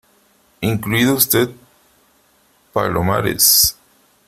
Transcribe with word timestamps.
incluido 0.61 1.13
usted, 1.13 1.51
Palomares. 2.73 3.77